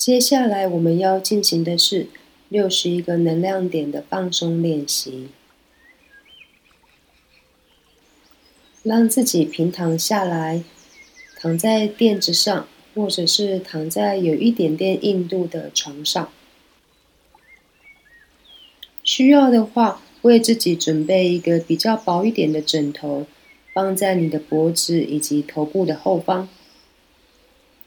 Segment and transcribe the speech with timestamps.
[0.00, 2.06] 接下来我们要进行的是
[2.48, 5.28] 六十一个能量点的放松练习，
[8.82, 10.64] 让自己平躺下来，
[11.36, 16.32] 躺在垫子上，或者是躺在有一点点硬度的床上。
[19.04, 23.26] 需要的话，为自己准备一个比较薄一点的枕头，
[23.74, 26.48] 放在你的脖子以及头部的后方。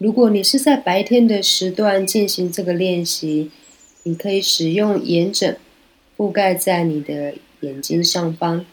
[0.00, 3.50] 如果你是在白天的时段进行这个练习，
[4.04, 5.58] 你可以使用眼枕
[6.16, 8.64] 覆盖在你的眼睛上方，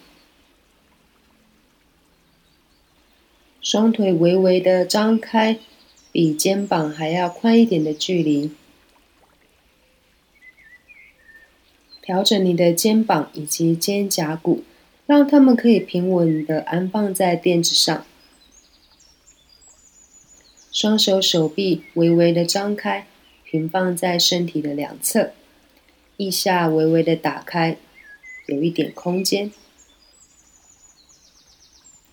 [3.62, 5.60] 双腿微微的张开，
[6.14, 8.52] 比肩膀还要宽一点的距离，
[12.02, 14.64] 调整你的肩膀以及肩胛骨，
[15.06, 18.06] 让它们可以平稳的安放在垫子上。
[20.78, 23.08] 双手手臂微微的张开，
[23.44, 25.32] 平放在身体的两侧，
[26.18, 27.78] 腋下微微的打开，
[28.46, 29.52] 有一点空间。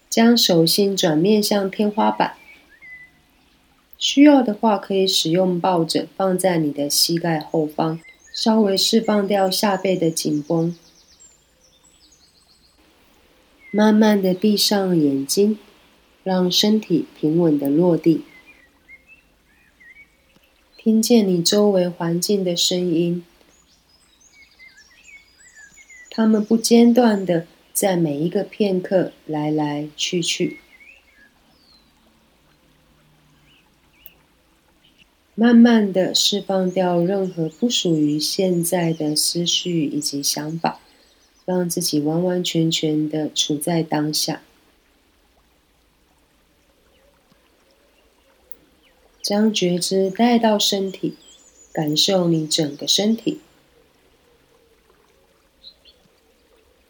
[0.08, 2.36] 将手心转面向天花板。
[3.98, 8.00] 需要的话，可以使用抱枕放在你的膝盖后方，
[8.32, 10.74] 稍微释放掉下背的紧绷。
[13.70, 15.58] 慢慢的闭上眼睛，
[16.22, 18.24] 让身体平稳的落地。
[20.84, 23.24] 听见你周围环境的声音，
[26.10, 30.58] 它们不间断的在每一个片刻来来去去。
[35.34, 40.78] 慢慢的释放掉任何不属于现在的思绪以及想法，
[41.46, 44.42] 让自己完完全全的处在当下。
[49.24, 51.14] 将觉知带到身体，
[51.72, 53.40] 感受你整个身体，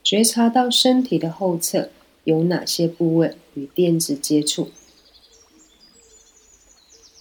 [0.03, 1.91] 觉察到身体的后侧
[2.25, 4.73] 有哪些部位与垫子接触，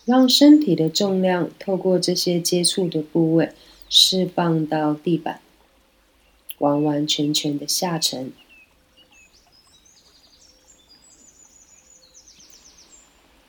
[0.04, 3.54] 让身体的重量透过这些接触的部位
[3.88, 5.42] 释放到地板，
[6.58, 8.34] 完完全全的下沉。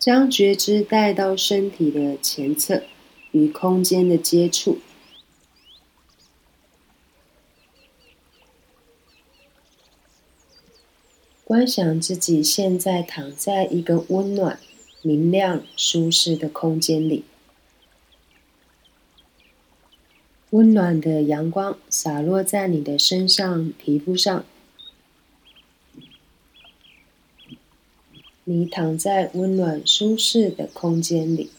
[0.04, 2.82] 将觉知带到身体的前侧，
[3.32, 4.76] 与空间的接触。
[11.42, 14.60] 观想自己现在躺在一个温暖、
[15.00, 17.24] 明亮、舒适的空间里，
[20.50, 24.44] 温暖的阳光洒落在你的身上、皮肤上。
[28.46, 31.50] 你躺在温暖舒适的空间里，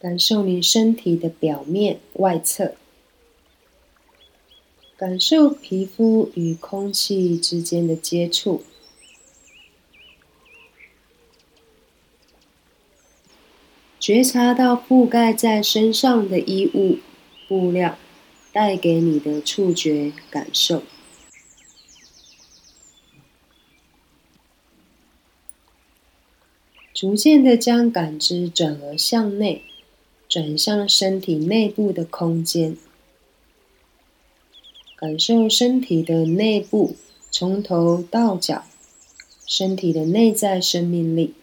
[0.00, 2.74] 感受你身体的表面外侧，
[4.96, 8.64] 感受皮肤与空气之间的接触，
[14.00, 16.98] 觉察到覆盖在身上的衣物、
[17.46, 17.96] 布料
[18.52, 20.82] 带给你的触觉感受。
[27.00, 29.62] 逐渐的将感知转而向内，
[30.28, 32.76] 转向身体内部的空间，
[34.96, 36.96] 感受身体的内部，
[37.30, 38.64] 从头到脚，
[39.46, 41.34] 身体的内在生命力。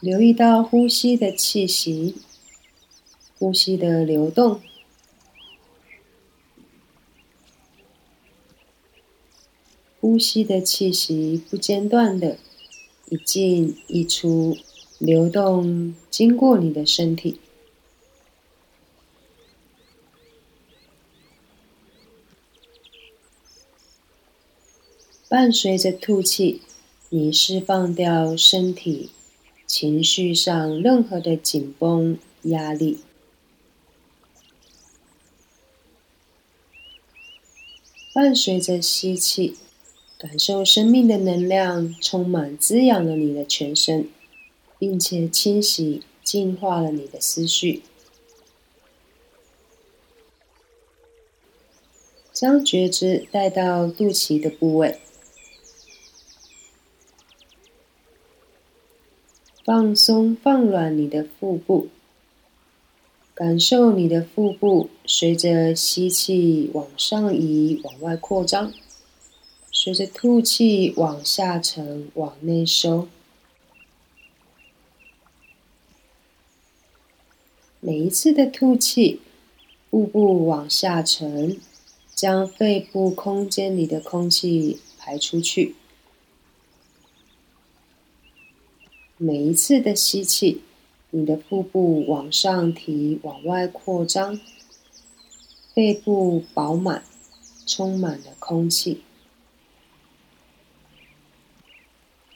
[0.00, 2.16] 留意到呼吸的气息，
[3.38, 4.60] 呼吸的流动。
[10.02, 12.36] 呼吸的气息不间断的，
[13.08, 14.58] 一进一出，
[14.98, 17.38] 流动经过你的身体，
[25.28, 26.62] 伴随着吐气，
[27.10, 29.10] 你释放掉身体
[29.68, 32.98] 情绪上任何的紧绷压力，
[38.12, 39.56] 伴随着吸气。
[40.22, 44.08] 感受生命的能量充满滋养了你的全身，
[44.78, 47.82] 并且清洗净化了你的思绪。
[52.32, 55.00] 将觉知带到肚脐的部位，
[59.64, 61.88] 放松放软你的腹部，
[63.34, 68.72] 感受你的腹部随着吸气往上移、往外扩张，
[69.74, 73.08] 随着吐气往下沉、往内收。
[77.80, 79.22] 每一次的吐气，
[79.90, 81.58] 腹部往下沉，
[82.14, 85.74] 将肺部空间里的空气排出去。
[89.16, 90.60] 每一次的吸气，
[91.10, 94.38] 你的腹部往上提，往外扩张，
[95.74, 97.02] 肺部饱满，
[97.66, 99.02] 充满了空气，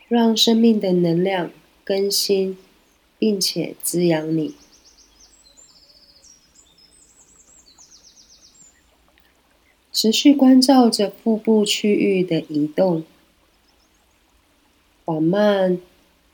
[0.09, 1.51] 让生命的能量
[1.85, 2.57] 更新，
[3.19, 4.55] 并且滋养你。
[9.93, 13.05] 持续关照着腹部区域的移动，
[15.05, 15.79] 缓慢。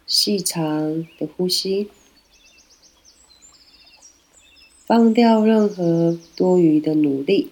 [0.04, 1.88] 细长的呼吸，
[4.84, 7.50] 放掉任何多余的努力，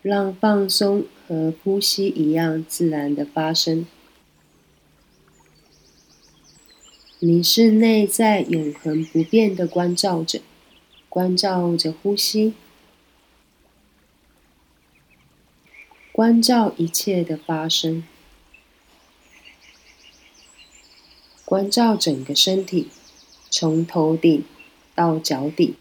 [0.00, 3.86] 让放松和呼吸一样自然的发生。
[7.20, 10.42] 你是内在永恒不变的关照者，
[11.08, 12.52] 关照着呼吸，
[16.12, 18.04] 关照一切的发生。
[21.46, 22.88] 关照整个身体，
[23.48, 24.44] 从头顶
[24.94, 25.76] 到脚底，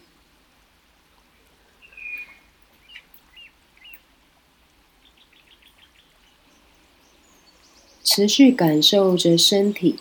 [8.14, 9.96] 持续感受着身体，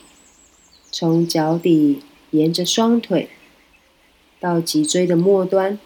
[0.91, 2.01] 从脚底
[2.33, 3.29] 沿着双腿
[4.41, 5.79] 到脊椎的末端，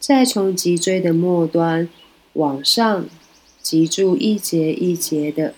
[0.00, 1.88] 再从脊椎的末端
[2.32, 3.08] 往上
[3.62, 5.54] 脊柱一节一节的，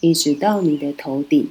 [0.00, 1.48] 一直到你的头顶。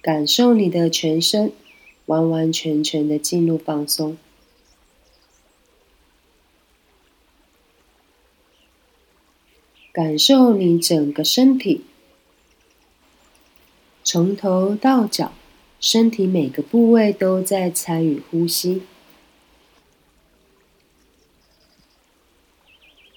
[0.00, 1.52] 感受你的全身
[2.06, 4.16] 完完全全的进入放松，
[9.98, 11.80] 感受你整个身体
[14.04, 15.32] 从头到脚，
[15.80, 18.82] 身体每个部位都在参与呼吸，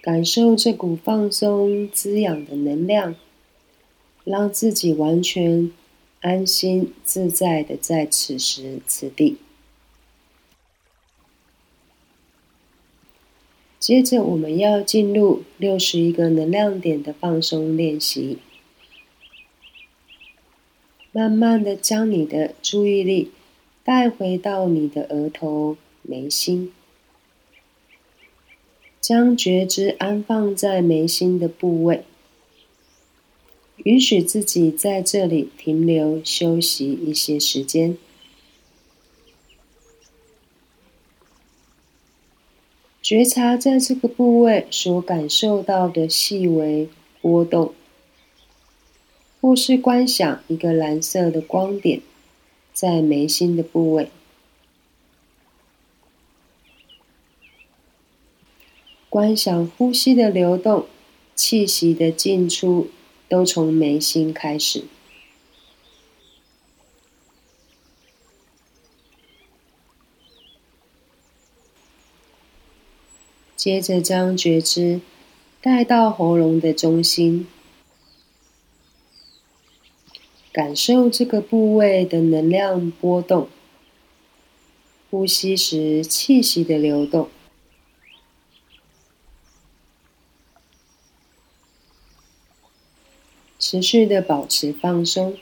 [0.02, 3.14] 感受这股放松滋养的能量，
[4.24, 5.72] 让自己完全。
[6.22, 9.38] 安心自在的在此时此地。
[13.82, 18.38] 接着，我们要进入六十一个能量点的放松练习。
[21.12, 23.32] 慢慢的将你的注意力
[23.84, 26.72] 带回到你的额头、眉心，
[29.02, 32.04] 将觉知安放在眉心的部位。
[33.78, 37.98] 允许自己在这里停留休息一些时间，
[43.02, 46.88] 觉察在这个部位所感受到的细微
[47.22, 47.74] 波动，
[49.42, 52.02] 或是观想一个蓝色的光点
[52.74, 54.10] 在眉心的部位，
[59.10, 60.86] 观想呼吸的流动，
[61.36, 62.90] 气息的进出。
[63.32, 64.84] 都从眉心开始，
[73.62, 75.02] 接着将觉知
[75.62, 77.46] 带到喉咙的中心，
[80.52, 83.48] 感受这个部位的能量波动，
[85.12, 87.30] 呼吸时气息的流动。
[93.60, 95.38] 持续的保持放松，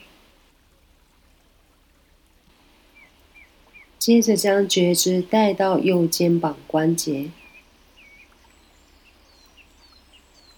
[3.97, 7.31] 接着将觉知带到右肩膀关节、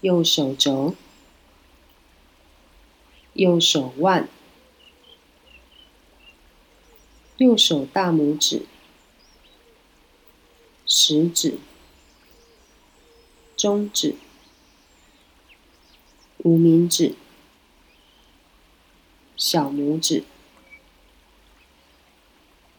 [0.02, 0.94] 右手肘、
[3.32, 4.28] 右手腕、
[7.38, 8.66] 右手大拇指、
[10.84, 11.58] 食指、
[13.56, 14.16] 中指、
[16.44, 17.14] 无名指。
[19.44, 20.22] 小拇指、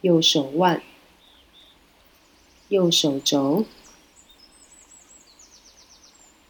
[0.00, 0.82] 右手腕、
[2.68, 3.66] 右手肘、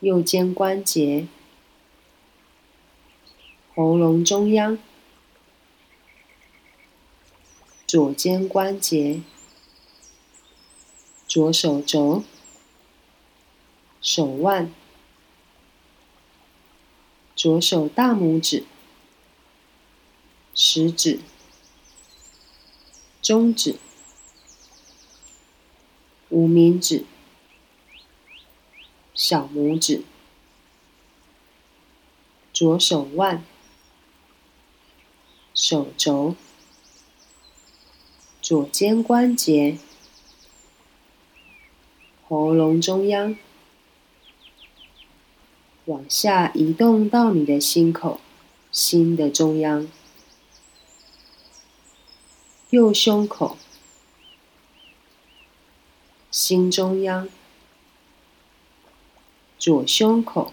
[0.05, 1.27] 右肩关节、
[3.75, 4.77] 喉咙中央、
[7.87, 9.23] 左肩关节、
[11.27, 12.23] 左手肘、
[14.03, 14.71] 手腕、
[17.35, 18.67] 左手大拇指、
[20.55, 21.19] 食指、
[23.23, 23.77] 中指、
[26.29, 27.07] 无名指、
[29.15, 30.03] 小拇指、
[32.53, 33.45] 左手腕、
[35.55, 36.35] 手肘、
[38.43, 39.79] 左肩关节。
[42.27, 43.37] 喉咙中央，
[45.85, 48.19] 往下移动到你的心口，
[48.73, 49.87] 心的中央，
[52.71, 53.57] 右胸口，
[56.33, 57.29] 心中央，
[59.65, 60.53] 左胸口，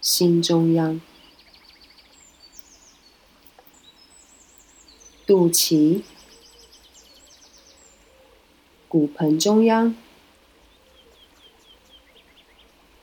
[0.00, 1.00] 心中央，
[5.26, 6.04] 肚脐。
[8.86, 9.96] 骨盆中央，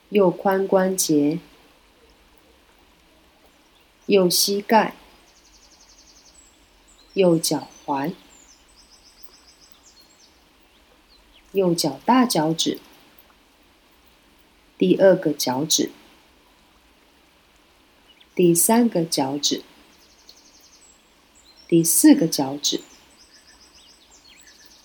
[0.08, 1.42] 右髋关节，
[4.06, 4.96] 右膝盖，
[7.16, 8.14] 右脚踝，
[11.52, 12.80] 右脚大脚趾，
[14.82, 15.92] 第二个脚趾，
[18.34, 19.62] 第三个脚趾，
[21.68, 22.82] 第四个脚趾。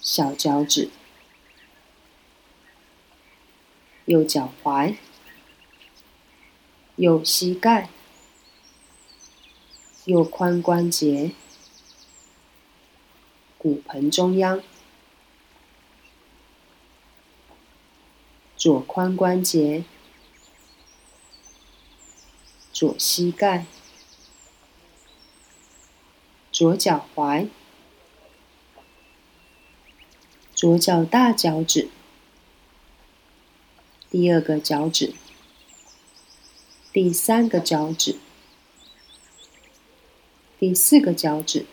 [0.02, 0.90] 小脚趾，
[4.04, 4.96] 右脚踝，
[6.96, 7.88] 右膝盖，
[10.04, 11.32] 右髋关节，
[13.56, 14.62] 骨盆中央，
[18.66, 19.84] 左髋关节，
[22.72, 23.64] 左膝盖，
[26.50, 27.48] 左脚踝。
[30.52, 31.88] 左脚大脚趾，
[34.10, 35.14] 第二个脚趾，
[36.92, 38.18] 第三个脚趾，
[40.58, 41.66] 第四个脚趾，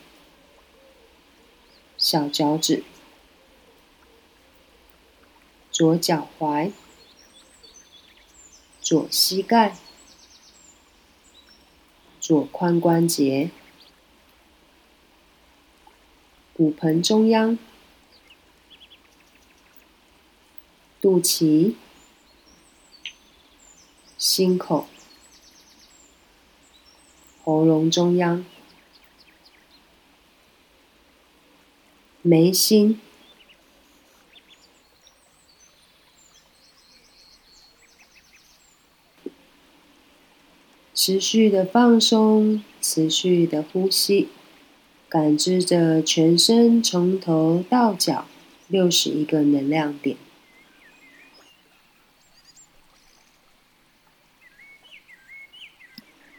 [1.98, 2.84] 小脚趾，
[5.72, 6.72] 左脚踝，
[8.94, 9.76] 左膝盖，
[12.22, 13.50] 左髋关节，
[16.54, 17.58] 骨盆中央。
[21.02, 21.74] 肚脐、
[24.20, 24.88] 心口、
[27.44, 28.46] 喉咙中央、
[32.22, 33.02] 眉心，
[40.94, 44.28] 持续的放松，持续的呼吸，
[45.10, 48.28] 感知着全身从头到脚
[48.68, 50.16] 六十一个能量点。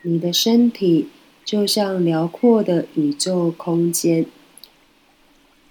[0.02, 1.08] 你的身体
[1.44, 4.26] 就像辽阔的宇宙空间，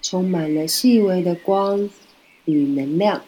[0.02, 1.90] 充满了细微的光
[2.46, 3.24] 与能量。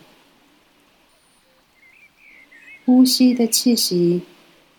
[2.85, 4.24] 呼吸的气息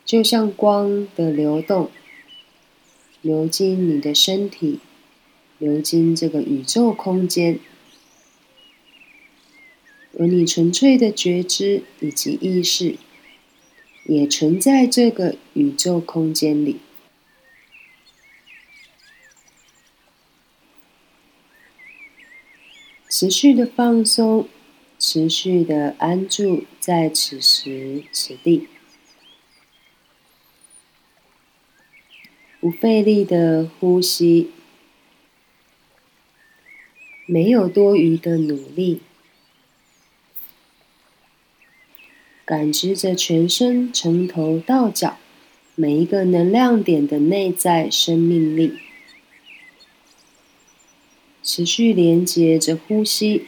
[0.06, 1.90] 就像光的流动，
[3.20, 4.80] 流进你的身体，
[5.58, 7.58] 流进这个宇宙空间，
[10.18, 12.96] 而你纯粹的觉知以及意识。
[14.08, 16.76] 也存在这个宇宙空间里，
[23.08, 24.48] 持续的放松，
[24.96, 28.68] 持续的安住在此时此地，
[32.60, 34.50] 不费力的呼吸，
[37.26, 39.02] 没有多余的努力。
[42.44, 45.18] 感知着全身从头到脚
[45.74, 48.78] 每一个能量点的内在生命力，
[51.42, 53.46] 持续连接着呼吸，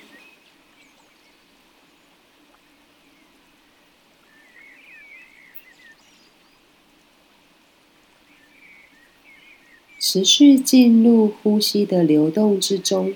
[10.11, 13.15] 持续进入呼吸的流动之中。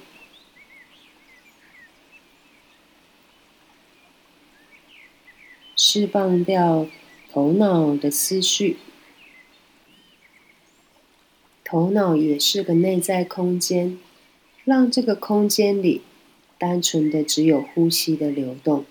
[5.75, 6.87] 释放掉
[7.31, 8.77] 头脑的思绪，
[11.65, 13.99] 头脑也是个内在空间，
[14.67, 16.03] 让这个空间里
[16.59, 18.85] 单纯的只有呼吸的流动。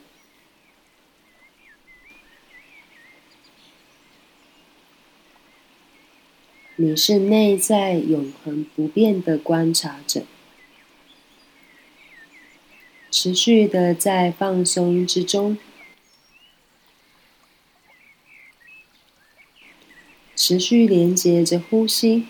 [6.81, 10.23] 你是内在永恒不变的观察者，
[13.11, 15.59] 持续的在放松之中。
[20.35, 22.25] 持续连接着呼吸，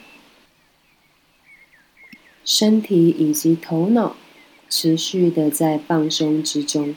[2.43, 4.17] 身体以及头脑
[4.69, 6.93] 持续的在放松之中。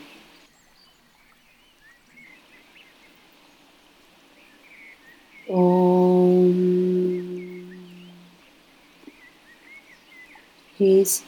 [10.77, 11.21] Peace,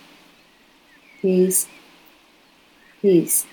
[1.22, 1.66] peace,
[3.00, 3.44] peace。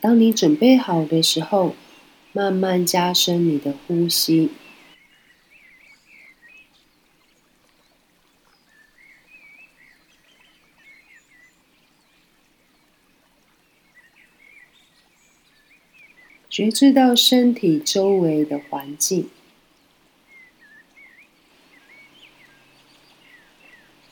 [0.00, 1.76] 当你准备好的时候，
[2.32, 4.50] 慢慢加深你的呼吸，
[16.50, 19.30] 觉知到身体周围的环境。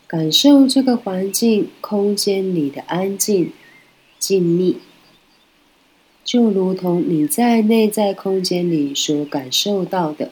[0.08, 3.52] 感受这个环境空间里的安静、
[4.20, 4.76] 静谧，
[6.24, 10.30] 就如同你在内在空间里所感受到的。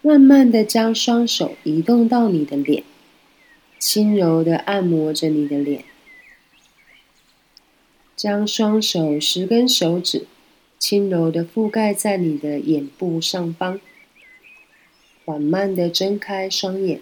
[0.00, 2.84] 慢慢的将双手移动到你的脸，
[3.80, 5.84] 轻柔的按摩着你的脸，
[8.14, 10.28] 将双手十根手指
[10.78, 13.80] 轻柔的覆盖在你的眼部上方。
[15.26, 17.00] 缓慢的睁开双眼，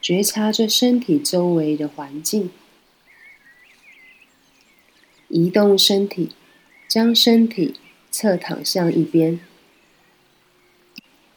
[0.00, 2.50] 觉察着身体周围的环境，
[5.28, 6.30] 移动身体，
[6.88, 7.76] 将身体
[8.10, 9.38] 侧躺向一边，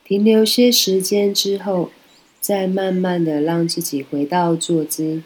[0.03, 1.91] 停留些时间之后，
[2.39, 5.22] 再慢慢的让自己回到坐姿，